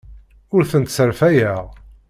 [0.55, 1.61] Ur tent-sserfayeɣ.